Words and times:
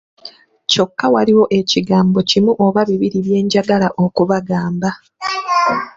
Kyokka 0.71 1.05
waliwo 1.13 1.45
ekigambo 1.59 2.19
kimu 2.29 2.51
oba 2.65 2.81
bibiri 2.89 3.19
bye 3.25 3.39
njagala 3.45 3.87
okubagamba. 4.03 4.89